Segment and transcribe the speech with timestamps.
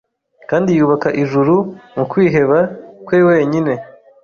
[0.49, 1.55] Kandi yubaka ijuru
[1.95, 2.57] mu kwiheba
[3.05, 3.73] kwe wenyine